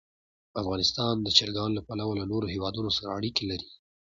افغانستان 0.61 1.15
د 1.21 1.27
چرګان 1.37 1.71
له 1.75 1.81
پلوه 1.87 2.13
له 2.19 2.25
نورو 2.31 2.51
هېوادونو 2.55 2.89
سره 2.97 3.07
اړیکې 3.17 3.43
لري. 3.51 3.69